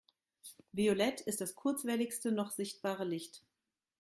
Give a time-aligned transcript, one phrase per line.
[0.71, 3.43] Violett ist das kurzwelligste noch sichtbare Licht.